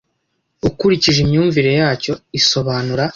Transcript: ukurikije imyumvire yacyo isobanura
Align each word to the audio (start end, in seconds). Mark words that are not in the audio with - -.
ukurikije 0.67 1.19
imyumvire 1.25 1.71
yacyo 1.79 2.13
isobanura 2.39 3.03